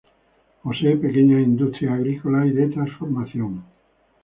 Posee 0.63 0.97
pequeñas 0.97 1.43
industrias 1.43 1.93
agrícolas 1.93 2.47
y 2.47 2.53
de 2.53 2.69
transformación. 2.69 3.63